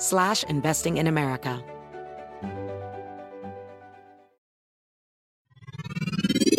slash 0.00 0.44
investing 0.48 0.96
in 0.96 1.06
America. 1.06 1.62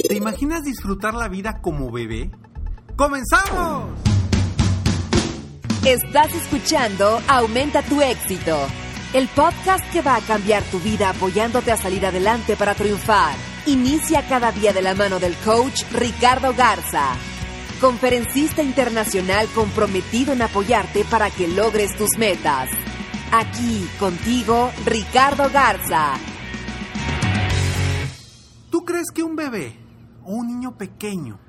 ¿Te 0.07 0.15
imaginas 0.15 0.63
disfrutar 0.63 1.13
la 1.13 1.27
vida 1.29 1.61
como 1.61 1.89
bebé? 1.89 2.29
¡Comenzamos! 2.95 3.89
Estás 5.85 6.35
escuchando 6.35 7.19
Aumenta 7.27 7.81
tu 7.81 8.01
éxito, 8.01 8.57
el 9.13 9.27
podcast 9.29 9.89
que 9.91 10.01
va 10.01 10.17
a 10.17 10.21
cambiar 10.21 10.63
tu 10.63 10.79
vida 10.79 11.09
apoyándote 11.09 11.71
a 11.71 11.77
salir 11.77 12.05
adelante 12.05 12.55
para 12.55 12.75
triunfar. 12.75 13.35
Inicia 13.65 14.27
cada 14.27 14.51
día 14.51 14.73
de 14.73 14.81
la 14.81 14.93
mano 14.93 15.19
del 15.19 15.35
coach 15.37 15.83
Ricardo 15.93 16.53
Garza, 16.53 17.15
conferencista 17.79 18.61
internacional 18.61 19.47
comprometido 19.55 20.33
en 20.33 20.41
apoyarte 20.41 21.03
para 21.05 21.31
que 21.31 21.47
logres 21.47 21.95
tus 21.97 22.17
metas. 22.17 22.69
Aquí 23.33 23.87
contigo, 23.97 24.71
Ricardo 24.85 25.49
Garza. 25.49 26.15
¿Tú 28.69 28.83
crees 28.83 29.09
que 29.09 29.23
un 29.23 29.37
bebé 29.37 29.79
o 30.25 30.33
un 30.33 30.47
niño 30.47 30.77
pequeño 30.77 31.39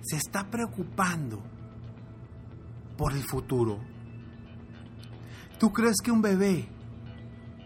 se 0.00 0.16
está 0.16 0.50
preocupando 0.50 1.40
por 2.96 3.12
el 3.12 3.22
futuro? 3.22 3.78
¿Tú 5.60 5.72
crees 5.72 5.98
que 6.02 6.10
un 6.10 6.20
bebé 6.20 6.68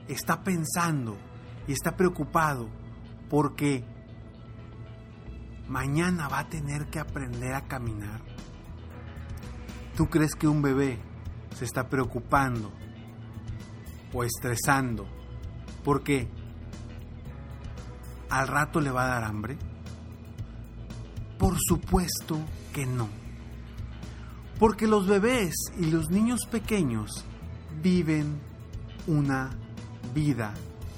está 0.08 0.44
pensando 0.44 1.16
y 1.66 1.72
está 1.72 1.96
preocupado 1.96 2.68
porque 3.30 3.82
mañana 5.68 6.28
va 6.28 6.40
a 6.40 6.48
tener 6.50 6.90
que 6.90 6.98
aprender 6.98 7.54
a 7.54 7.62
caminar? 7.62 8.20
¿Tú 9.96 10.10
crees 10.10 10.34
que 10.34 10.48
un 10.48 10.60
bebé 10.60 10.98
se 11.54 11.64
está 11.64 11.88
preocupando 11.88 12.81
o 14.12 14.24
estresando 14.24 15.06
porque 15.84 16.28
al 18.30 18.48
rato 18.48 18.80
le 18.80 18.90
va 18.90 19.04
a 19.04 19.08
dar 19.08 19.24
hambre? 19.24 19.56
Por 21.38 21.56
supuesto 21.58 22.38
que 22.72 22.86
no. 22.86 23.08
Porque 24.58 24.86
los 24.86 25.06
bebés 25.06 25.54
y 25.78 25.90
los 25.90 26.10
niños 26.10 26.46
pequeños 26.46 27.24
viven 27.82 28.40
una 29.06 29.50
vida 30.14 30.54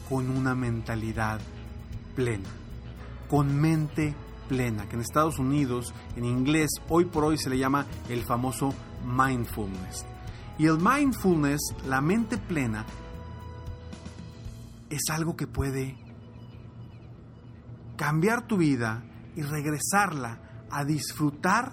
con 0.08 0.28
una 0.28 0.54
mentalidad 0.54 1.40
plena, 2.14 2.50
con 3.28 3.58
mente 3.58 4.14
plena, 4.48 4.86
que 4.86 4.96
en 4.96 5.00
Estados 5.02 5.38
Unidos, 5.38 5.94
en 6.16 6.24
inglés, 6.24 6.70
hoy 6.88 7.06
por 7.06 7.24
hoy 7.24 7.38
se 7.38 7.48
le 7.48 7.58
llama 7.58 7.86
el 8.08 8.22
famoso 8.24 8.74
mindfulness. 9.04 10.04
Y 10.58 10.66
el 10.66 10.78
mindfulness, 10.78 11.60
la 11.86 12.00
mente 12.00 12.38
plena, 12.38 12.84
es 14.90 15.02
algo 15.10 15.36
que 15.36 15.46
puede 15.46 15.96
cambiar 17.96 18.46
tu 18.46 18.56
vida 18.56 19.04
y 19.36 19.42
regresarla 19.42 20.40
a 20.70 20.84
disfrutar 20.84 21.72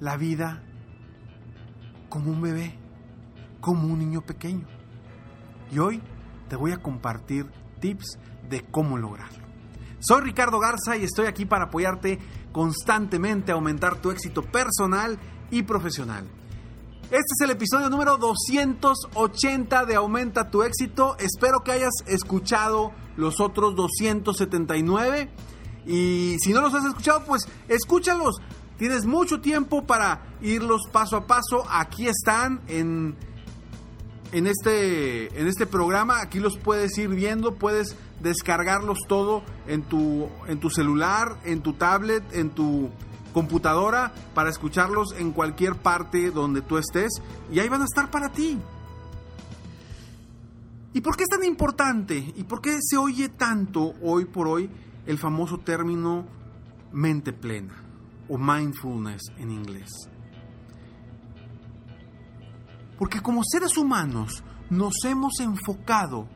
la 0.00 0.16
vida 0.16 0.62
como 2.08 2.30
un 2.30 2.42
bebé, 2.42 2.78
como 3.60 3.86
un 3.86 3.98
niño 3.98 4.22
pequeño. 4.22 4.66
Y 5.70 5.78
hoy 5.78 6.02
te 6.48 6.56
voy 6.56 6.72
a 6.72 6.78
compartir 6.78 7.50
tips 7.80 8.18
de 8.48 8.62
cómo 8.70 8.98
lograrlo. 8.98 9.46
Soy 10.00 10.22
Ricardo 10.22 10.58
Garza 10.58 10.96
y 10.96 11.04
estoy 11.04 11.26
aquí 11.26 11.44
para 11.44 11.66
apoyarte 11.66 12.18
constantemente 12.52 13.52
a 13.52 13.54
aumentar 13.54 13.96
tu 13.96 14.10
éxito 14.10 14.42
personal 14.42 15.18
y 15.50 15.62
profesional. 15.62 16.26
Este 17.10 17.34
es 17.36 17.40
el 17.40 17.50
episodio 17.50 17.90
número 17.90 18.18
280 18.18 19.84
de 19.84 19.96
Aumenta 19.96 20.48
tu 20.48 20.62
éxito. 20.62 21.16
Espero 21.18 21.64
que 21.64 21.72
hayas 21.72 21.94
escuchado 22.06 22.92
los 23.16 23.40
otros 23.40 23.74
279. 23.74 25.28
Y 25.86 26.36
si 26.38 26.52
no 26.52 26.60
los 26.60 26.72
has 26.72 26.84
escuchado, 26.84 27.24
pues 27.24 27.48
escúchalos. 27.66 28.36
Tienes 28.78 29.06
mucho 29.06 29.40
tiempo 29.40 29.84
para 29.88 30.36
irlos 30.40 30.82
paso 30.92 31.16
a 31.16 31.26
paso. 31.26 31.64
Aquí 31.68 32.06
están 32.06 32.60
en, 32.68 33.16
en, 34.30 34.46
este, 34.46 35.36
en 35.36 35.48
este 35.48 35.66
programa. 35.66 36.20
Aquí 36.20 36.38
los 36.38 36.58
puedes 36.58 36.96
ir 36.96 37.08
viendo. 37.08 37.56
Puedes 37.56 37.96
descargarlos 38.20 38.98
todo 39.08 39.42
en 39.66 39.82
tu, 39.82 40.28
en 40.46 40.60
tu 40.60 40.70
celular, 40.70 41.40
en 41.42 41.60
tu 41.60 41.72
tablet, 41.72 42.22
en 42.36 42.50
tu 42.50 42.88
computadora 43.32 44.12
para 44.34 44.50
escucharlos 44.50 45.14
en 45.16 45.32
cualquier 45.32 45.76
parte 45.76 46.30
donde 46.30 46.62
tú 46.62 46.78
estés 46.78 47.10
y 47.52 47.58
ahí 47.58 47.68
van 47.68 47.82
a 47.82 47.84
estar 47.84 48.10
para 48.10 48.30
ti. 48.30 48.58
¿Y 50.92 51.00
por 51.00 51.16
qué 51.16 51.22
es 51.22 51.28
tan 51.28 51.44
importante? 51.44 52.32
¿Y 52.36 52.44
por 52.44 52.60
qué 52.60 52.78
se 52.80 52.96
oye 52.96 53.28
tanto 53.28 53.94
hoy 54.02 54.24
por 54.24 54.48
hoy 54.48 54.68
el 55.06 55.18
famoso 55.18 55.58
término 55.58 56.26
mente 56.92 57.32
plena 57.32 57.74
o 58.28 58.36
mindfulness 58.36 59.22
en 59.38 59.50
inglés? 59.52 59.88
Porque 62.98 63.20
como 63.20 63.42
seres 63.44 63.76
humanos 63.76 64.42
nos 64.68 64.94
hemos 65.04 65.38
enfocado 65.40 66.28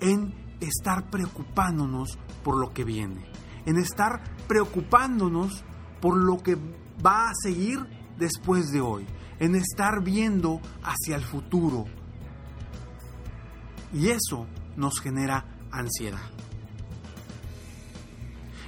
en 0.00 0.34
estar 0.60 1.08
preocupándonos 1.10 2.18
por 2.42 2.58
lo 2.58 2.72
que 2.72 2.84
viene, 2.84 3.24
en 3.66 3.78
estar 3.78 4.22
preocupándonos 4.46 5.64
por 6.00 6.16
lo 6.16 6.42
que 6.42 6.56
va 7.04 7.30
a 7.30 7.34
seguir 7.42 7.78
después 8.18 8.70
de 8.70 8.80
hoy, 8.80 9.06
en 9.38 9.54
estar 9.54 10.02
viendo 10.02 10.60
hacia 10.82 11.16
el 11.16 11.24
futuro. 11.24 11.86
Y 13.92 14.08
eso 14.08 14.46
nos 14.76 15.00
genera 15.00 15.44
ansiedad. 15.70 16.30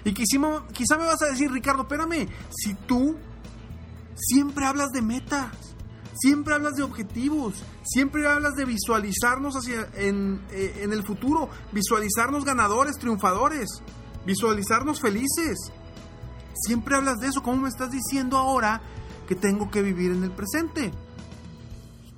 Y 0.04 0.12
quizá, 0.12 0.96
me 0.96 1.04
vas 1.04 1.22
a 1.22 1.26
decir, 1.26 1.50
Ricardo, 1.50 1.82
espérame, 1.82 2.28
si 2.50 2.74
tú 2.74 3.16
siempre 4.14 4.64
hablas 4.64 4.90
de 4.90 5.02
metas, 5.02 5.50
siempre 6.14 6.54
hablas 6.54 6.74
de 6.74 6.82
objetivos, 6.82 7.62
siempre 7.82 8.26
hablas 8.26 8.54
de 8.54 8.64
visualizarnos 8.64 9.54
hacia, 9.56 9.88
en, 9.94 10.40
eh, 10.50 10.80
en 10.82 10.92
el 10.92 11.04
futuro, 11.04 11.50
visualizarnos 11.72 12.44
ganadores, 12.44 12.96
triunfadores, 12.96 13.68
visualizarnos 14.24 15.00
felices. 15.00 15.70
Siempre 16.60 16.94
hablas 16.94 17.18
de 17.18 17.28
eso. 17.28 17.42
¿Cómo 17.42 17.62
me 17.62 17.68
estás 17.68 17.90
diciendo 17.90 18.36
ahora 18.36 18.80
que 19.26 19.34
tengo 19.34 19.70
que 19.70 19.82
vivir 19.82 20.12
en 20.12 20.22
el 20.22 20.30
presente? 20.30 20.92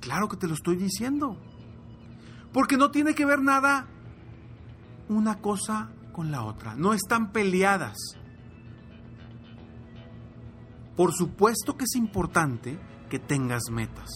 Claro 0.01 0.27
que 0.27 0.37
te 0.37 0.47
lo 0.47 0.53
estoy 0.53 0.75
diciendo. 0.75 1.37
Porque 2.51 2.77
no 2.77 2.91
tiene 2.91 3.15
que 3.15 3.25
ver 3.25 3.41
nada 3.41 3.87
una 5.07 5.39
cosa 5.39 5.89
con 6.11 6.29
la 6.29 6.43
otra. 6.43 6.75
No 6.75 6.93
están 6.93 7.31
peleadas. 7.31 7.97
Por 10.95 11.13
supuesto 11.13 11.77
que 11.77 11.85
es 11.85 11.95
importante 11.95 12.77
que 13.09 13.19
tengas 13.19 13.63
metas. 13.71 14.09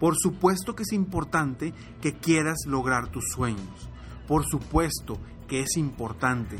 Por 0.00 0.16
supuesto 0.16 0.74
que 0.74 0.82
es 0.82 0.92
importante 0.92 1.74
que 2.00 2.16
quieras 2.16 2.60
lograr 2.66 3.08
tus 3.08 3.24
sueños. 3.34 3.90
Por 4.26 4.46
supuesto 4.46 5.18
que 5.46 5.60
es 5.60 5.76
importante 5.76 6.58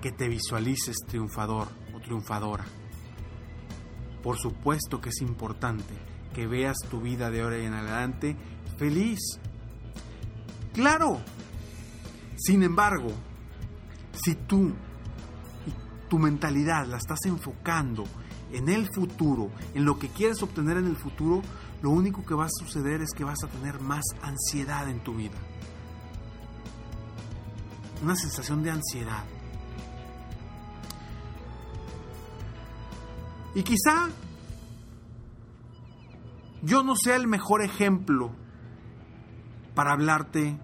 que 0.00 0.12
te 0.12 0.28
visualices 0.28 0.96
triunfador 1.06 1.68
o 1.94 2.00
triunfadora. 2.00 2.64
Por 4.22 4.38
supuesto 4.38 5.00
que 5.00 5.10
es 5.10 5.20
importante 5.20 5.94
que 6.34 6.46
veas 6.46 6.76
tu 6.90 7.00
vida 7.00 7.30
de 7.30 7.42
ahora 7.42 7.58
en 7.58 7.74
adelante 7.74 8.36
feliz. 8.76 9.18
Claro, 10.72 11.20
Sin 12.36 12.62
embargo, 12.62 13.10
si 14.12 14.36
tú 14.36 14.68
y 15.66 16.08
tu 16.08 16.20
mentalidad 16.20 16.86
la 16.86 16.98
estás 16.98 17.18
enfocando 17.24 18.04
en 18.52 18.68
el 18.68 18.88
futuro, 18.94 19.50
en 19.74 19.84
lo 19.84 19.98
que 19.98 20.08
quieres 20.08 20.40
obtener 20.42 20.76
en 20.76 20.86
el 20.86 20.96
futuro, 20.96 21.42
lo 21.82 21.90
único 21.90 22.24
que 22.24 22.34
va 22.34 22.44
a 22.44 22.50
suceder 22.50 23.02
es 23.02 23.10
que 23.12 23.24
vas 23.24 23.42
a 23.42 23.48
tener 23.48 23.80
más 23.80 24.04
ansiedad 24.22 24.88
en 24.88 25.00
tu 25.00 25.14
vida. 25.16 25.36
Una 28.02 28.14
sensación 28.14 28.62
de 28.62 28.70
ansiedad. 28.70 29.24
Y 33.54 33.62
quizá 33.62 34.08
yo 36.62 36.82
no 36.82 36.94
sea 36.96 37.16
el 37.16 37.26
mejor 37.26 37.62
ejemplo 37.62 38.32
para 39.74 39.92
hablarte 39.92 40.58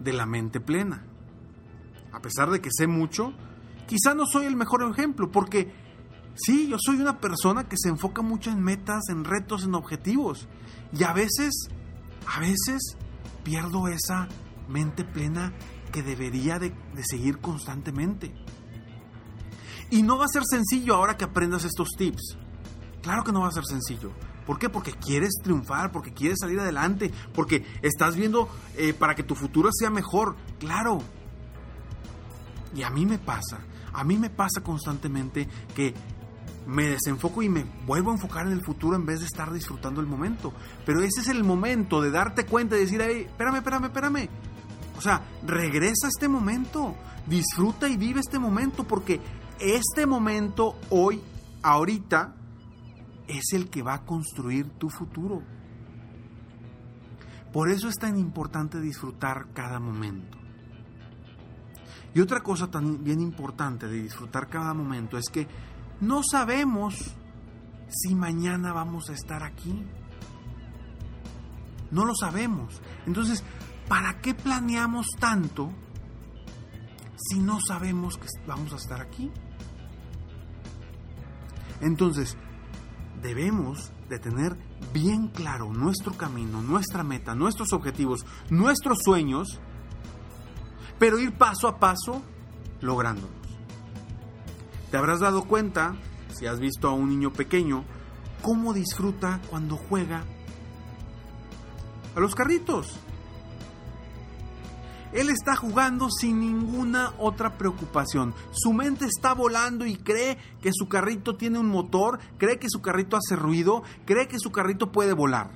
de 0.00 0.12
la 0.12 0.26
mente 0.26 0.60
plena. 0.60 1.04
A 2.12 2.20
pesar 2.20 2.50
de 2.50 2.60
que 2.60 2.70
sé 2.72 2.86
mucho, 2.86 3.34
quizá 3.86 4.14
no 4.14 4.24
soy 4.26 4.46
el 4.46 4.56
mejor 4.56 4.82
ejemplo, 4.90 5.30
porque 5.30 5.72
sí, 6.34 6.68
yo 6.68 6.76
soy 6.78 6.96
una 6.96 7.18
persona 7.18 7.68
que 7.68 7.76
se 7.78 7.88
enfoca 7.88 8.22
mucho 8.22 8.50
en 8.50 8.62
metas, 8.62 9.02
en 9.10 9.24
retos, 9.24 9.64
en 9.64 9.74
objetivos. 9.74 10.48
Y 10.92 11.04
a 11.04 11.12
veces, 11.12 11.68
a 12.26 12.40
veces 12.40 12.96
pierdo 13.42 13.88
esa 13.88 14.28
mente 14.68 15.04
plena 15.04 15.52
que 15.92 16.02
debería 16.02 16.58
de, 16.58 16.70
de 16.94 17.04
seguir 17.04 17.38
constantemente. 17.38 18.34
Y 19.90 20.02
no 20.02 20.18
va 20.18 20.24
a 20.24 20.28
ser 20.28 20.42
sencillo 20.48 20.94
ahora 20.94 21.16
que 21.16 21.24
aprendas 21.24 21.64
estos 21.64 21.90
tips. 21.96 22.36
Claro 23.02 23.22
que 23.22 23.32
no 23.32 23.42
va 23.42 23.48
a 23.48 23.52
ser 23.52 23.64
sencillo. 23.64 24.10
¿Por 24.46 24.58
qué? 24.58 24.68
Porque 24.68 24.92
quieres 24.92 25.34
triunfar, 25.42 25.90
porque 25.92 26.12
quieres 26.12 26.38
salir 26.40 26.60
adelante, 26.60 27.12
porque 27.34 27.64
estás 27.82 28.16
viendo 28.16 28.48
eh, 28.76 28.92
para 28.92 29.14
que 29.14 29.22
tu 29.22 29.34
futuro 29.34 29.70
sea 29.72 29.90
mejor. 29.90 30.36
Claro. 30.58 30.98
Y 32.74 32.82
a 32.82 32.90
mí 32.90 33.06
me 33.06 33.18
pasa, 33.18 33.60
a 33.92 34.04
mí 34.04 34.18
me 34.18 34.30
pasa 34.30 34.60
constantemente 34.62 35.48
que 35.74 35.94
me 36.66 36.88
desenfoco 36.88 37.42
y 37.42 37.48
me 37.48 37.64
vuelvo 37.86 38.10
a 38.10 38.14
enfocar 38.14 38.46
en 38.46 38.52
el 38.52 38.64
futuro 38.64 38.96
en 38.96 39.06
vez 39.06 39.20
de 39.20 39.26
estar 39.26 39.52
disfrutando 39.52 40.00
el 40.00 40.06
momento. 40.06 40.52
Pero 40.84 41.02
ese 41.02 41.20
es 41.20 41.28
el 41.28 41.44
momento 41.44 42.00
de 42.00 42.10
darte 42.10 42.46
cuenta 42.46 42.76
y 42.76 42.80
decir, 42.80 43.00
hey, 43.02 43.26
espérame, 43.28 43.56
espérame, 43.56 43.84
espérame. 43.84 44.28
Sea, 45.04 45.20
regresa 45.46 46.06
a 46.06 46.08
este 46.08 46.28
momento, 46.28 46.94
disfruta 47.26 47.86
y 47.90 47.98
vive 47.98 48.20
este 48.20 48.38
momento, 48.38 48.84
porque 48.84 49.20
este 49.60 50.06
momento, 50.06 50.78
hoy, 50.88 51.20
ahorita, 51.62 52.34
es 53.28 53.52
el 53.52 53.68
que 53.68 53.82
va 53.82 53.96
a 53.96 54.06
construir 54.06 54.70
tu 54.78 54.88
futuro. 54.88 55.42
Por 57.52 57.68
eso 57.68 57.90
es 57.90 57.96
tan 57.96 58.16
importante 58.16 58.80
disfrutar 58.80 59.48
cada 59.52 59.78
momento. 59.78 60.38
Y 62.14 62.20
otra 62.22 62.40
cosa 62.40 62.70
también 62.70 63.20
importante 63.20 63.86
de 63.86 64.00
disfrutar 64.00 64.48
cada 64.48 64.72
momento 64.72 65.18
es 65.18 65.28
que 65.28 65.46
no 66.00 66.22
sabemos 66.22 67.14
si 67.90 68.14
mañana 68.14 68.72
vamos 68.72 69.10
a 69.10 69.12
estar 69.12 69.42
aquí. 69.42 69.84
No 71.90 72.06
lo 72.06 72.14
sabemos. 72.14 72.80
Entonces, 73.06 73.44
¿para 73.88 74.20
qué 74.20 74.34
planeamos 74.34 75.06
tanto 75.18 75.70
si 77.16 77.38
no 77.38 77.58
sabemos 77.60 78.18
que 78.18 78.26
vamos 78.46 78.72
a 78.72 78.76
estar 78.76 79.00
aquí? 79.00 79.30
Entonces, 81.80 82.36
debemos 83.22 83.92
de 84.08 84.18
tener 84.18 84.56
bien 84.92 85.28
claro 85.28 85.72
nuestro 85.72 86.12
camino, 86.12 86.62
nuestra 86.62 87.02
meta, 87.02 87.34
nuestros 87.34 87.72
objetivos, 87.72 88.24
nuestros 88.50 88.98
sueños, 89.04 89.60
pero 90.98 91.18
ir 91.18 91.36
paso 91.36 91.68
a 91.68 91.78
paso 91.78 92.22
lográndolos. 92.80 93.30
Te 94.90 94.96
habrás 94.96 95.20
dado 95.20 95.44
cuenta, 95.44 95.96
si 96.32 96.46
has 96.46 96.60
visto 96.60 96.88
a 96.88 96.92
un 96.92 97.08
niño 97.08 97.32
pequeño, 97.32 97.84
cómo 98.42 98.72
disfruta 98.72 99.40
cuando 99.50 99.76
juega 99.76 100.22
a 102.14 102.20
los 102.20 102.34
carritos. 102.34 102.98
Él 105.14 105.30
está 105.30 105.54
jugando 105.54 106.10
sin 106.10 106.40
ninguna 106.40 107.12
otra 107.18 107.56
preocupación. 107.56 108.34
Su 108.50 108.72
mente 108.72 109.04
está 109.04 109.32
volando 109.32 109.86
y 109.86 109.96
cree 109.96 110.36
que 110.60 110.70
su 110.72 110.88
carrito 110.88 111.36
tiene 111.36 111.60
un 111.60 111.68
motor, 111.68 112.18
cree 112.36 112.58
que 112.58 112.68
su 112.68 112.82
carrito 112.82 113.16
hace 113.16 113.36
ruido, 113.36 113.84
cree 114.06 114.26
que 114.26 114.40
su 114.40 114.50
carrito 114.50 114.90
puede 114.90 115.12
volar. 115.12 115.52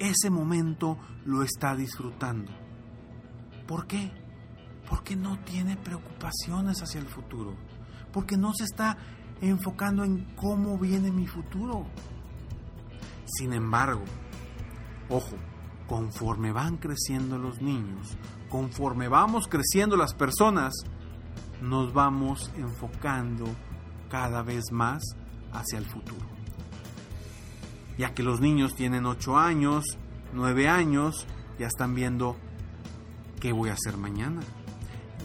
Ese 0.00 0.30
momento 0.30 0.98
lo 1.24 1.44
está 1.44 1.76
disfrutando. 1.76 2.50
¿Por 3.68 3.86
qué? 3.86 4.10
Porque 4.88 5.14
no 5.14 5.38
tiene 5.44 5.76
preocupaciones 5.76 6.82
hacia 6.82 7.00
el 7.00 7.06
futuro. 7.06 7.54
Porque 8.12 8.36
no 8.36 8.52
se 8.52 8.64
está 8.64 8.98
enfocando 9.40 10.02
en 10.02 10.24
cómo 10.34 10.76
viene 10.76 11.12
mi 11.12 11.28
futuro. 11.28 11.86
Sin 13.26 13.52
embargo, 13.52 14.02
ojo, 15.08 15.36
conforme 15.88 16.52
van 16.52 16.76
creciendo 16.76 17.38
los 17.38 17.60
niños, 17.60 18.16
conforme 18.48 19.08
vamos 19.08 19.46
creciendo 19.48 19.96
las 19.96 20.14
personas, 20.14 20.74
nos 21.62 21.92
vamos 21.92 22.50
enfocando 22.56 23.46
cada 24.10 24.42
vez 24.42 24.72
más 24.72 25.02
hacia 25.52 25.78
el 25.78 25.86
futuro. 25.86 26.26
Ya 27.98 28.14
que 28.14 28.22
los 28.22 28.40
niños 28.40 28.74
tienen 28.74 29.06
8 29.06 29.38
años, 29.38 29.84
9 30.34 30.68
años, 30.68 31.26
ya 31.58 31.66
están 31.66 31.94
viendo 31.94 32.36
qué 33.40 33.52
voy 33.52 33.70
a 33.70 33.74
hacer 33.74 33.96
mañana. 33.96 34.42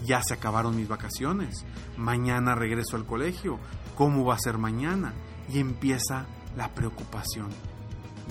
Ya 0.05 0.21
se 0.23 0.33
acabaron 0.33 0.75
mis 0.75 0.87
vacaciones. 0.87 1.65
Mañana 1.97 2.55
regreso 2.55 2.95
al 2.95 3.05
colegio. 3.05 3.59
¿Cómo 3.95 4.25
va 4.25 4.35
a 4.35 4.39
ser 4.39 4.57
mañana? 4.57 5.13
Y 5.49 5.59
empieza 5.59 6.25
la 6.55 6.69
preocupación 6.69 7.49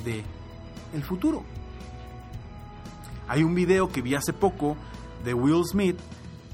de 0.04 0.24
el 0.94 1.04
futuro. 1.04 1.44
Hay 3.30 3.44
un 3.44 3.54
video 3.54 3.92
que 3.92 4.02
vi 4.02 4.16
hace 4.16 4.32
poco 4.32 4.76
de 5.24 5.34
Will 5.34 5.64
Smith 5.64 5.96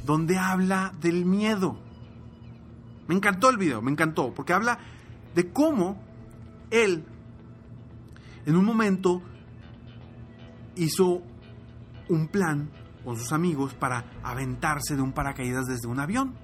donde 0.05 0.37
habla 0.37 0.93
del 1.01 1.25
miedo. 1.25 1.79
Me 3.09 3.15
encantó 3.15 3.49
el 3.49 3.57
video, 3.57 3.81
me 3.81 3.91
encantó, 3.91 4.35
porque 4.35 4.53
habla 4.53 4.79
de 5.35 5.51
cómo 5.55 5.99
él 6.71 7.03
en 8.45 8.57
un 8.57 8.67
momento 8.67 9.23
hizo 10.75 11.23
un 12.11 12.29
plan 12.29 12.71
con 13.07 13.17
sus 13.17 13.33
amigos 13.33 13.73
para 13.73 14.05
aventarse 14.23 14.97
de 14.97 15.01
un 15.01 15.13
paracaídas 15.13 15.65
desde 15.65 15.89
un 15.89 15.99
avión. 15.99 16.35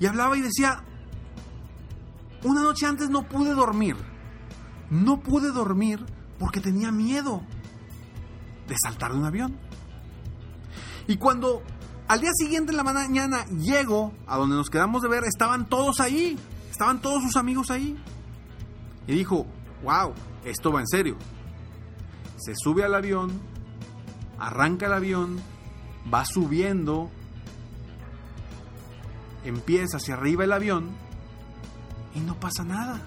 Y 0.00 0.06
hablaba 0.06 0.36
y 0.36 0.40
decía, 0.40 0.82
una 2.42 2.62
noche 2.62 2.86
antes 2.86 3.08
no 3.08 3.22
pude 3.28 3.54
dormir. 3.54 3.94
No 4.90 5.20
pude 5.20 5.52
dormir 5.52 6.04
porque 6.40 6.58
tenía 6.58 6.90
miedo 6.90 7.42
de 8.68 8.76
saltar 8.78 9.12
de 9.12 9.18
un 9.18 9.24
avión. 9.24 9.56
Y 11.06 11.16
cuando 11.16 11.62
al 12.08 12.20
día 12.20 12.30
siguiente 12.34 12.72
en 12.72 12.76
la 12.76 12.84
mañana 12.84 13.44
llego 13.46 14.12
a 14.26 14.36
donde 14.36 14.56
nos 14.56 14.70
quedamos 14.70 15.02
de 15.02 15.08
ver, 15.08 15.24
estaban 15.24 15.68
todos 15.68 16.00
ahí, 16.00 16.38
estaban 16.70 17.00
todos 17.00 17.22
sus 17.22 17.36
amigos 17.36 17.70
ahí. 17.70 17.96
Y 19.06 19.12
dijo, 19.12 19.46
wow, 19.82 20.12
esto 20.44 20.72
va 20.72 20.80
en 20.80 20.86
serio. 20.86 21.16
Se 22.36 22.54
sube 22.56 22.84
al 22.84 22.94
avión, 22.94 23.40
arranca 24.38 24.86
el 24.86 24.92
avión, 24.92 25.40
va 26.12 26.24
subiendo, 26.24 27.10
empieza 29.44 29.96
hacia 29.96 30.14
arriba 30.14 30.44
el 30.44 30.52
avión 30.52 30.90
y 32.14 32.20
no 32.20 32.34
pasa 32.38 32.64
nada. 32.64 33.00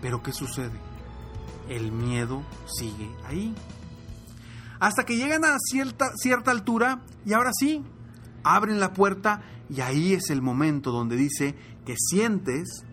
Pero 0.00 0.22
¿qué 0.22 0.32
sucede? 0.32 0.78
El 1.68 1.92
miedo 1.92 2.42
sigue 2.66 3.10
ahí. 3.24 3.54
Hasta 4.80 5.04
que 5.04 5.16
llegan 5.16 5.44
a 5.44 5.56
cierta, 5.58 6.10
cierta 6.16 6.50
altura 6.50 7.02
y 7.24 7.32
ahora 7.32 7.50
sí, 7.52 7.84
abren 8.44 8.80
la 8.80 8.92
puerta 8.92 9.42
y 9.68 9.80
ahí 9.80 10.14
es 10.14 10.30
el 10.30 10.40
momento 10.40 10.92
donde 10.92 11.16
dice 11.16 11.54
que 11.84 11.94
sientes 11.96 12.84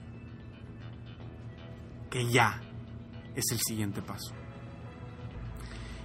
que 2.10 2.30
ya 2.32 2.62
es 3.36 3.46
el 3.52 3.60
siguiente 3.60 4.02
paso. 4.02 4.34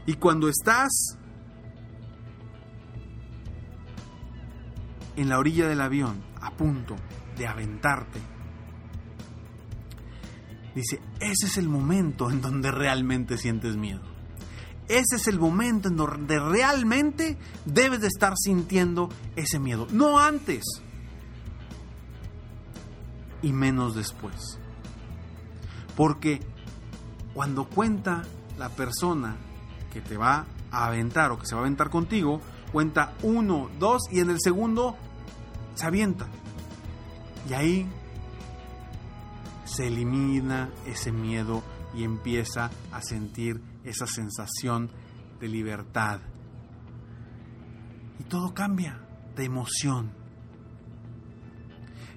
Y 0.06 0.14
cuando 0.14 0.48
estás 0.48 1.16
en 5.16 5.28
la 5.28 5.38
orilla 5.38 5.68
del 5.68 5.80
avión, 5.80 6.22
a 6.40 6.50
punto 6.50 6.96
de 7.36 7.46
aventarte, 7.46 8.20
Dice, 10.74 11.00
ese 11.20 11.46
es 11.46 11.58
el 11.58 11.68
momento 11.68 12.30
en 12.30 12.40
donde 12.40 12.70
realmente 12.70 13.36
sientes 13.36 13.76
miedo. 13.76 14.00
Ese 14.88 15.16
es 15.16 15.28
el 15.28 15.38
momento 15.38 15.88
en 15.88 15.96
donde 15.96 16.38
realmente 16.38 17.38
debes 17.64 18.00
de 18.00 18.08
estar 18.08 18.34
sintiendo 18.36 19.08
ese 19.36 19.58
miedo. 19.58 19.86
No 19.90 20.18
antes. 20.18 20.64
Y 23.42 23.52
menos 23.52 23.94
después. 23.94 24.58
Porque 25.96 26.40
cuando 27.34 27.68
cuenta 27.68 28.24
la 28.58 28.68
persona 28.70 29.36
que 29.92 30.00
te 30.00 30.16
va 30.16 30.46
a 30.70 30.86
aventar 30.86 31.30
o 31.30 31.38
que 31.38 31.46
se 31.46 31.54
va 31.54 31.60
a 31.60 31.64
aventar 31.64 31.90
contigo, 31.90 32.40
cuenta 32.72 33.14
uno, 33.22 33.70
dos 33.78 34.02
y 34.10 34.20
en 34.20 34.30
el 34.30 34.38
segundo 34.40 34.96
se 35.74 35.86
avienta. 35.86 36.26
Y 37.48 37.54
ahí 37.54 37.88
se 39.80 39.86
elimina 39.86 40.68
ese 40.84 41.10
miedo 41.10 41.62
y 41.94 42.04
empieza 42.04 42.70
a 42.92 43.00
sentir 43.00 43.62
esa 43.82 44.06
sensación 44.06 44.90
de 45.40 45.48
libertad. 45.48 46.20
Y 48.18 48.24
todo 48.24 48.52
cambia 48.52 49.00
de 49.34 49.44
emoción. 49.46 50.12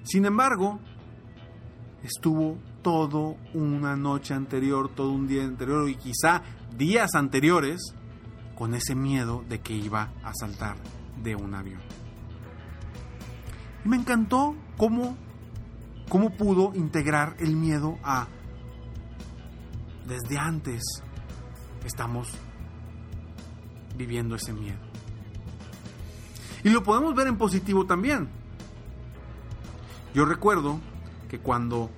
Sin 0.02 0.26
embargo, 0.26 0.78
estuvo 2.02 2.58
todo 2.82 3.38
una 3.54 3.96
noche 3.96 4.34
anterior, 4.34 4.90
todo 4.94 5.12
un 5.12 5.26
día 5.26 5.44
anterior 5.44 5.88
y 5.88 5.94
quizá 5.94 6.42
días 6.76 7.14
anteriores 7.14 7.94
con 8.56 8.74
ese 8.74 8.94
miedo 8.94 9.42
de 9.48 9.60
que 9.60 9.72
iba 9.72 10.12
a 10.22 10.34
saltar 10.38 10.76
de 11.22 11.34
un 11.34 11.54
avión. 11.54 11.80
Y 13.86 13.88
me 13.88 13.96
encantó 13.96 14.54
cómo, 14.76 15.16
cómo 16.08 16.30
pudo 16.30 16.72
integrar 16.74 17.36
el 17.38 17.56
miedo 17.56 17.98
a 18.02 18.28
desde 20.06 20.38
antes 20.38 20.82
estamos 21.84 22.28
viviendo 23.96 24.34
ese 24.34 24.52
miedo. 24.52 24.78
Y 26.62 26.70
lo 26.70 26.82
podemos 26.82 27.14
ver 27.14 27.28
en 27.28 27.36
positivo 27.36 27.86
también. 27.86 28.28
Yo 30.14 30.24
recuerdo 30.24 30.80
que 31.28 31.38
cuando 31.38 31.90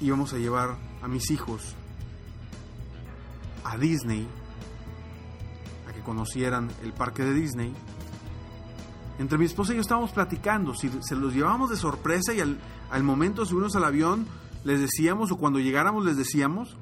íbamos 0.00 0.32
a 0.32 0.38
llevar 0.38 0.76
a 1.02 1.08
mis 1.08 1.30
hijos 1.30 1.74
a 3.64 3.76
Disney, 3.76 4.28
a 5.88 5.92
que 5.92 6.00
conocieran 6.00 6.70
el 6.82 6.92
parque 6.92 7.24
de 7.24 7.32
Disney, 7.32 7.72
entre 9.18 9.38
mi 9.38 9.44
esposa 9.44 9.72
y 9.72 9.76
yo 9.76 9.82
estábamos 9.82 10.12
platicando 10.12 10.74
si 10.74 10.90
se 11.00 11.16
los 11.16 11.34
llevábamos 11.34 11.70
de 11.70 11.76
sorpresa 11.76 12.32
y 12.34 12.40
al, 12.40 12.58
al 12.90 13.02
momento 13.02 13.42
de 13.42 13.48
subirnos 13.48 13.76
al 13.76 13.84
avión 13.84 14.26
les 14.64 14.80
decíamos 14.80 15.30
o 15.30 15.36
cuando 15.36 15.58
llegáramos 15.58 16.04
les 16.04 16.16
decíamos 16.16 16.76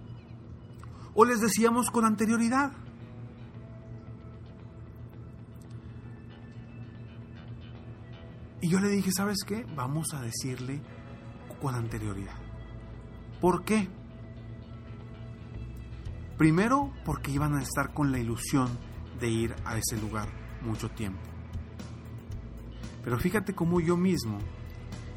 o 1.14 1.24
les 1.24 1.40
decíamos 1.40 1.90
con 1.90 2.04
anterioridad. 2.04 2.72
Y 8.62 8.68
yo 8.68 8.78
le 8.78 8.88
dije, 8.88 9.10
¿sabes 9.10 9.38
qué? 9.46 9.64
Vamos 9.74 10.12
a 10.12 10.20
decirle 10.20 10.82
con 11.60 11.74
anterioridad. 11.74 12.36
¿Por 13.40 13.64
qué? 13.64 13.88
Primero, 16.36 16.92
porque 17.04 17.30
iban 17.30 17.54
a 17.54 17.62
estar 17.62 17.92
con 17.92 18.12
la 18.12 18.18
ilusión 18.18 18.68
de 19.18 19.28
ir 19.28 19.54
a 19.64 19.78
ese 19.78 20.00
lugar 20.00 20.28
mucho 20.62 20.90
tiempo. 20.90 21.20
Pero 23.10 23.20
fíjate 23.20 23.54
cómo 23.56 23.80
yo 23.80 23.96
mismo 23.96 24.38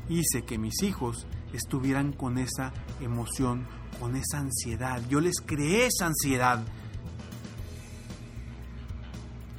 hice 0.10 0.42
que 0.42 0.58
mis 0.58 0.82
hijos 0.82 1.28
estuvieran 1.54 2.12
con 2.12 2.40
esa 2.40 2.74
emoción, 3.00 3.68
con 4.00 4.16
esa 4.16 4.40
ansiedad. 4.40 5.00
Yo 5.10 5.22
les 5.22 5.36
creé 5.40 5.86
esa 5.86 6.08
ansiedad. 6.08 6.64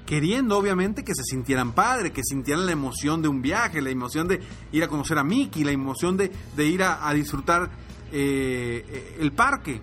Queriendo 0.05 0.59
obviamente 0.59 1.05
que 1.05 1.15
se 1.15 1.23
sintieran 1.23 1.75
padre, 1.75 2.11
que 2.13 2.25
sintieran 2.25 2.67
la 2.67 2.73
emoción 2.73 3.23
de 3.23 3.29
un 3.29 3.41
viaje, 3.41 3.81
la 3.81 3.91
emoción 3.91 4.27
de 4.27 4.41
ir 4.73 4.83
a 4.83 4.89
conocer 4.89 5.17
a 5.17 5.23
Mickey, 5.23 5.63
la 5.63 5.71
emoción 5.71 6.17
de, 6.17 6.33
ir 6.57 6.83
a, 6.83 7.09
a 7.09 7.15
disfrutar 7.15 7.71
eh, 8.11 9.17
el 9.21 9.31
parque. 9.31 9.81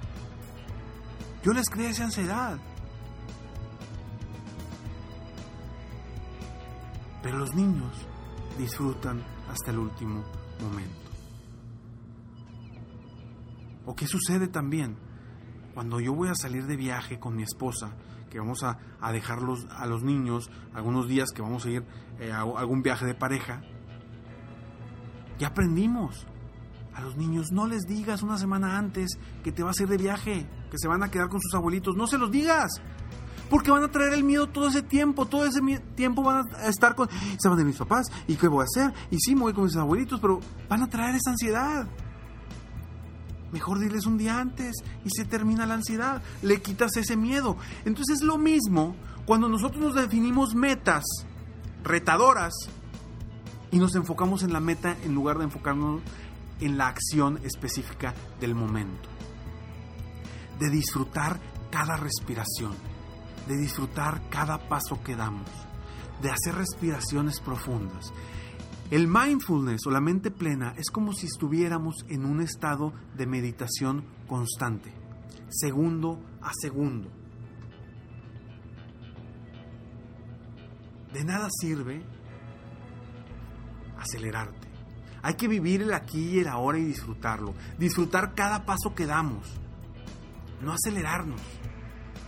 Yo 1.41 1.53
les 1.53 1.69
creé 1.69 1.91
esa 1.91 2.03
ansiedad. 2.03 2.57
Pero 7.23 7.37
los 7.37 7.55
niños 7.55 8.10
disfrutan 8.57 9.21
hasta 9.49 9.71
el 9.71 9.79
último 9.79 10.23
momento. 10.61 11.11
¿O 13.85 13.95
qué 13.95 14.07
sucede 14.07 14.47
también? 14.47 14.95
Cuando 15.73 15.99
yo 15.99 16.13
voy 16.13 16.29
a 16.29 16.35
salir 16.35 16.65
de 16.67 16.75
viaje 16.75 17.19
con 17.19 17.35
mi 17.35 17.43
esposa, 17.43 17.93
que 18.29 18.39
vamos 18.39 18.63
a, 18.63 18.77
a 18.99 19.11
dejarlos 19.11 19.67
a 19.69 19.85
los 19.85 20.03
niños 20.03 20.49
algunos 20.73 21.07
días 21.07 21.29
que 21.31 21.41
vamos 21.41 21.65
a 21.65 21.69
ir 21.69 21.83
eh, 22.19 22.31
a 22.31 22.41
algún 22.41 22.81
viaje 22.81 23.05
de 23.05 23.15
pareja, 23.15 23.61
ya 25.39 25.47
aprendimos. 25.47 26.27
A 26.93 27.01
los 27.01 27.15
niños 27.15 27.51
no 27.51 27.67
les 27.67 27.83
digas 27.83 28.21
una 28.21 28.37
semana 28.37 28.77
antes 28.77 29.17
que 29.43 29.51
te 29.51 29.63
vas 29.63 29.79
a 29.79 29.83
ir 29.83 29.89
de 29.89 29.97
viaje, 29.97 30.45
que 30.69 30.77
se 30.77 30.87
van 30.87 31.03
a 31.03 31.09
quedar 31.09 31.29
con 31.29 31.39
sus 31.41 31.53
abuelitos. 31.55 31.95
No 31.95 32.05
se 32.05 32.17
los 32.17 32.29
digas. 32.29 32.69
Porque 33.51 33.69
van 33.69 33.83
a 33.83 33.91
traer 33.91 34.13
el 34.13 34.23
miedo 34.23 34.47
todo 34.47 34.69
ese 34.69 34.81
tiempo. 34.81 35.25
Todo 35.25 35.45
ese 35.45 35.59
tiempo 35.95 36.23
van 36.23 36.47
a 36.55 36.67
estar 36.67 36.95
con... 36.95 37.09
Se 37.37 37.49
van 37.49 37.57
de 37.57 37.65
mis 37.65 37.75
papás. 37.75 38.07
¿Y 38.25 38.35
qué 38.35 38.47
voy 38.47 38.61
a 38.61 38.63
hacer? 38.63 38.93
Y 39.11 39.17
sí, 39.19 39.35
me 39.35 39.41
voy 39.41 39.53
con 39.53 39.65
mis 39.65 39.75
abuelitos, 39.75 40.21
pero 40.21 40.39
van 40.69 40.81
a 40.81 40.89
traer 40.89 41.15
esa 41.15 41.31
ansiedad. 41.31 41.85
Mejor 43.51 43.79
diles 43.79 44.05
un 44.05 44.17
día 44.17 44.39
antes 44.39 44.77
y 45.03 45.09
se 45.09 45.25
termina 45.25 45.65
la 45.65 45.73
ansiedad. 45.73 46.21
Le 46.41 46.61
quitas 46.61 46.95
ese 46.95 47.17
miedo. 47.17 47.57
Entonces 47.83 48.19
es 48.19 48.23
lo 48.23 48.37
mismo 48.37 48.95
cuando 49.25 49.49
nosotros 49.49 49.83
nos 49.83 49.95
definimos 49.95 50.55
metas 50.55 51.03
retadoras 51.83 52.53
y 53.69 53.79
nos 53.79 53.95
enfocamos 53.95 54.43
en 54.43 54.53
la 54.53 54.61
meta 54.61 54.95
en 55.03 55.13
lugar 55.13 55.37
de 55.37 55.43
enfocarnos 55.43 56.01
en 56.61 56.77
la 56.77 56.87
acción 56.87 57.39
específica 57.43 58.13
del 58.39 58.55
momento. 58.55 59.09
De 60.57 60.69
disfrutar 60.69 61.37
cada 61.69 61.97
respiración, 61.97 62.73
de 63.47 63.57
disfrutar 63.57 64.21
cada 64.29 64.69
paso 64.69 65.01
que 65.03 65.15
damos, 65.15 65.49
de 66.21 66.29
hacer 66.29 66.55
respiraciones 66.55 67.39
profundas. 67.39 68.13
El 68.89 69.07
mindfulness 69.07 69.87
o 69.87 69.91
la 69.91 70.01
mente 70.01 70.31
plena 70.31 70.73
es 70.77 70.89
como 70.91 71.13
si 71.13 71.25
estuviéramos 71.25 72.05
en 72.09 72.25
un 72.25 72.41
estado 72.41 72.93
de 73.15 73.25
meditación 73.25 74.03
constante, 74.27 74.93
segundo 75.49 76.21
a 76.41 76.51
segundo. 76.53 77.09
De 81.13 81.23
nada 81.23 81.47
sirve 81.59 82.03
acelerarte. 83.97 84.67
Hay 85.23 85.35
que 85.35 85.47
vivir 85.47 85.83
el 85.83 85.93
aquí 85.93 86.29
y 86.29 86.39
el 86.39 86.47
ahora 86.47 86.79
y 86.79 86.83
disfrutarlo. 86.83 87.53
Disfrutar 87.77 88.33
cada 88.33 88.65
paso 88.65 88.95
que 88.95 89.05
damos. 89.05 89.47
No 90.61 90.73
acelerarnos. 90.73 91.41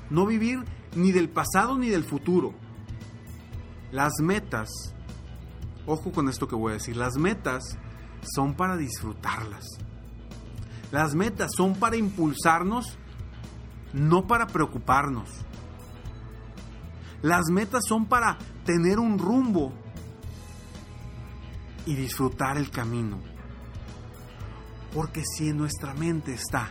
No 0.09 0.25
vivir 0.25 0.63
ni 0.95 1.11
del 1.11 1.29
pasado 1.29 1.77
ni 1.77 1.89
del 1.89 2.03
futuro. 2.03 2.53
Las 3.91 4.13
metas, 4.21 4.69
ojo 5.85 6.11
con 6.11 6.29
esto 6.29 6.47
que 6.47 6.55
voy 6.55 6.71
a 6.71 6.73
decir, 6.75 6.97
las 6.97 7.15
metas 7.17 7.77
son 8.35 8.55
para 8.55 8.77
disfrutarlas. 8.77 9.65
Las 10.91 11.15
metas 11.15 11.51
son 11.55 11.75
para 11.75 11.95
impulsarnos, 11.95 12.97
no 13.93 14.27
para 14.27 14.47
preocuparnos. 14.47 15.29
Las 17.21 17.49
metas 17.49 17.83
son 17.87 18.05
para 18.05 18.37
tener 18.65 18.99
un 18.99 19.17
rumbo 19.17 19.73
y 21.85 21.95
disfrutar 21.95 22.57
el 22.57 22.69
camino. 22.69 23.19
Porque 24.93 25.23
si 25.25 25.49
en 25.49 25.57
nuestra 25.57 25.93
mente 25.93 26.33
está, 26.33 26.69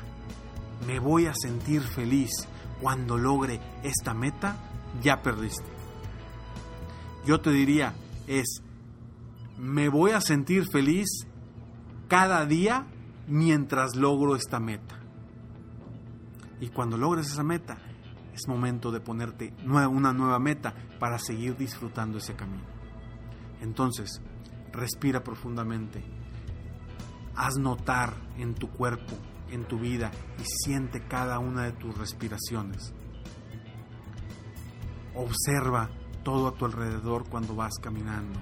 me 0.87 1.01
voy 1.01 1.27
a 1.27 1.35
sentir 1.35 1.83
feliz 1.83 2.31
cuando 2.83 3.17
logre 3.17 3.61
esta 3.85 4.13
meta, 4.13 4.57
ya 5.01 5.23
perdiste. 5.23 5.71
Yo 7.25 7.41
te 7.41 7.51
diría, 7.51 7.95
es, 8.27 8.61
me 9.57 9.89
voy 9.89 10.11
a 10.11 10.21
sentir 10.21 10.65
feliz 10.71 11.09
cada 12.09 12.45
día 12.45 12.87
mientras 13.29 13.95
logro 13.95 14.35
esta 14.35 14.59
meta. 14.59 14.99
Y 16.61 16.71
cuando 16.71 16.97
logres 16.97 17.29
esa 17.29 17.45
meta, 17.45 17.79
es 18.35 18.49
momento 18.49 18.91
de 18.91 19.01
ponerte 19.01 19.55
una 19.65 20.13
nueva 20.13 20.41
meta 20.41 20.75
para 20.99 21.19
seguir 21.19 21.57
disfrutando 21.57 22.19
ese 22.19 22.35
camino. 22.35 22.65
Entonces, 23.61 24.21
respira 24.73 25.23
profundamente. 25.23 26.03
Haz 27.37 27.57
notar 27.59 28.15
en 28.39 28.55
tu 28.55 28.69
cuerpo, 28.69 29.17
en 29.53 29.65
tu 29.69 29.79
vida 29.79 30.11
y 30.39 30.43
siente 30.45 31.07
cada 31.07 31.39
una 31.39 31.65
de 31.65 31.73
tus 31.73 31.97
respiraciones. 31.97 32.93
Observa 35.15 35.91
todo 36.25 36.49
a 36.49 36.55
tu 36.55 36.65
alrededor 36.65 37.29
cuando 37.29 37.55
vas 37.55 37.75
caminando. 37.81 38.41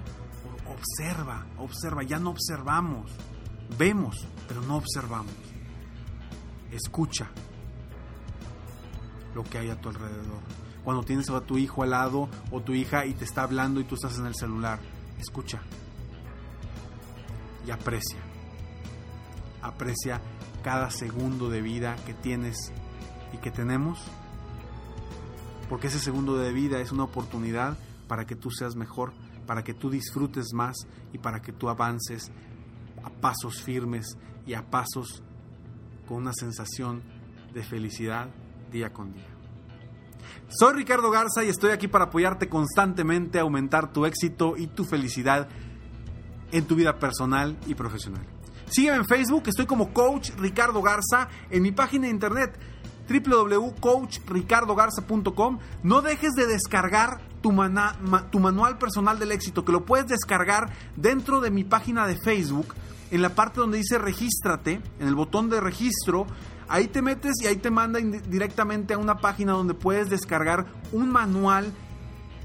Observa, 0.67 1.45
observa, 1.57 2.03
ya 2.03 2.17
no 2.17 2.31
observamos. 2.31 3.11
Vemos, 3.77 4.27
pero 4.47 4.61
no 4.61 4.77
observamos. 4.77 5.33
Escucha 6.71 7.29
lo 9.35 9.43
que 9.43 9.57
hay 9.57 9.69
a 9.69 9.79
tu 9.79 9.89
alrededor. 9.89 10.41
Cuando 10.83 11.03
tienes 11.03 11.29
a 11.29 11.41
tu 11.41 11.57
hijo 11.57 11.83
al 11.83 11.91
lado 11.91 12.29
o 12.51 12.61
tu 12.61 12.73
hija 12.73 13.05
y 13.05 13.13
te 13.13 13.25
está 13.25 13.43
hablando 13.43 13.79
y 13.79 13.83
tú 13.83 13.95
estás 13.95 14.17
en 14.17 14.25
el 14.25 14.35
celular, 14.35 14.79
escucha 15.19 15.61
y 17.65 17.71
aprecia. 17.71 18.30
Aprecia 19.61 20.21
cada 20.63 20.89
segundo 20.89 21.49
de 21.49 21.61
vida 21.61 21.95
que 22.05 22.13
tienes 22.13 22.71
y 23.33 23.37
que 23.37 23.51
tenemos 23.51 23.99
porque 25.71 25.87
ese 25.87 25.99
segundo 25.99 26.35
de 26.35 26.51
vida 26.51 26.81
es 26.81 26.91
una 26.91 27.05
oportunidad 27.05 27.77
para 28.09 28.25
que 28.25 28.35
tú 28.35 28.51
seas 28.51 28.75
mejor, 28.75 29.13
para 29.47 29.63
que 29.63 29.73
tú 29.73 29.89
disfrutes 29.89 30.47
más 30.53 30.75
y 31.13 31.17
para 31.17 31.41
que 31.41 31.53
tú 31.53 31.69
avances 31.69 32.29
a 33.01 33.09
pasos 33.09 33.61
firmes 33.63 34.17
y 34.45 34.53
a 34.53 34.69
pasos 34.69 35.23
con 36.05 36.17
una 36.17 36.33
sensación 36.33 37.01
de 37.53 37.63
felicidad 37.63 38.27
día 38.69 38.91
con 38.91 39.13
día. 39.13 39.29
Soy 40.49 40.73
Ricardo 40.73 41.09
Garza 41.09 41.45
y 41.45 41.47
estoy 41.47 41.71
aquí 41.71 41.87
para 41.87 42.03
apoyarte 42.03 42.49
constantemente 42.49 43.39
a 43.39 43.43
aumentar 43.43 43.93
tu 43.93 44.05
éxito 44.05 44.57
y 44.57 44.67
tu 44.67 44.83
felicidad 44.83 45.47
en 46.51 46.65
tu 46.65 46.75
vida 46.75 46.99
personal 46.99 47.57
y 47.65 47.75
profesional. 47.75 48.40
Sígueme 48.71 48.97
en 48.99 49.05
Facebook, 49.05 49.43
estoy 49.47 49.65
como 49.65 49.91
Coach 49.91 50.29
Ricardo 50.37 50.81
Garza, 50.81 51.27
en 51.49 51.61
mi 51.61 51.73
página 51.73 52.05
de 52.05 52.11
internet 52.11 52.57
www.coachricardogarza.com. 53.09 55.59
No 55.83 56.01
dejes 56.01 56.31
de 56.35 56.47
descargar 56.47 57.19
tu, 57.41 57.53
tu 58.29 58.39
manual 58.39 58.77
personal 58.77 59.19
del 59.19 59.33
éxito, 59.33 59.65
que 59.65 59.73
lo 59.73 59.83
puedes 59.83 60.07
descargar 60.07 60.71
dentro 60.95 61.41
de 61.41 61.51
mi 61.51 61.65
página 61.65 62.07
de 62.07 62.15
Facebook, 62.15 62.73
en 63.11 63.21
la 63.21 63.35
parte 63.35 63.59
donde 63.59 63.79
dice 63.79 63.97
regístrate, 63.97 64.79
en 64.99 65.07
el 65.07 65.15
botón 65.15 65.49
de 65.49 65.59
registro, 65.59 66.25
ahí 66.69 66.87
te 66.87 67.01
metes 67.01 67.33
y 67.43 67.47
ahí 67.47 67.57
te 67.57 67.71
manda 67.71 67.99
directamente 67.99 68.93
a 68.93 68.97
una 68.97 69.17
página 69.17 69.51
donde 69.51 69.73
puedes 69.73 70.09
descargar 70.09 70.67
un 70.93 71.11
manual 71.11 71.73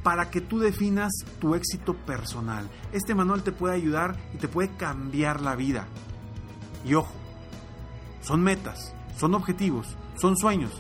para 0.03 0.29
que 0.29 0.41
tú 0.41 0.59
definas 0.59 1.13
tu 1.41 1.55
éxito 1.55 1.95
personal. 1.95 2.69
Este 2.91 3.15
manual 3.15 3.45
te 3.45 3.53
puede 3.53 3.77
ayudar 3.77 4.17
y 4.35 4.39
te 4.39 4.49
puede 4.49 4.71
cambiar 4.77 5.41
la 5.41 5.55
vida. 5.55 5.87
Y 6.87 6.95
ojo, 6.95 7.13
son 8.23 8.43
metas, 8.43 8.95
son 9.17 9.35
objetivos, 9.35 9.97
son 10.17 10.37
sueños, 10.37 10.71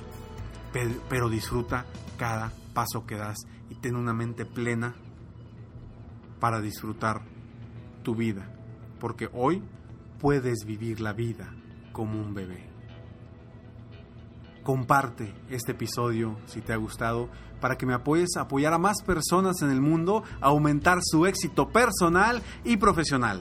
pero, 1.08 1.28
disfruta 1.28 1.84
cada 2.16 2.52
paso 2.74 3.06
que 3.06 3.16
das 3.16 3.38
y 3.70 3.74
ten 3.74 3.96
una 3.96 4.12
mente 4.12 4.44
plena 4.44 4.94
para 6.38 6.60
disfrutar 6.60 7.22
tu 8.04 8.14
vida, 8.14 8.46
porque 9.00 9.28
hoy 9.32 9.62
puedes 10.20 10.64
vivir 10.64 11.00
la 11.00 11.12
vida 11.12 11.52
como 11.92 12.20
un 12.20 12.34
bebé. 12.34 12.68
Comparte 14.62 15.34
este 15.48 15.72
episodio 15.72 16.36
si 16.46 16.60
te 16.60 16.72
ha 16.72 16.76
gustado 16.76 17.30
para 17.60 17.76
que 17.76 17.86
me 17.86 17.94
apoyes 17.94 18.36
a 18.36 18.42
apoyar 18.42 18.74
a 18.74 18.78
más 18.78 19.02
personas 19.02 19.62
en 19.62 19.70
el 19.70 19.80
mundo 19.80 20.22
a 20.40 20.48
aumentar 20.48 20.98
su 21.00 21.26
éxito 21.26 21.68
personal 21.70 22.42
y 22.64 22.76
profesional. 22.76 23.40